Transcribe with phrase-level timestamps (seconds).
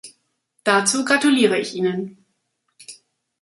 [0.63, 2.25] Dazu gratuliere ich Ihnen.